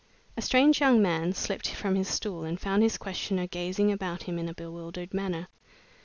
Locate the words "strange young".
0.41-0.99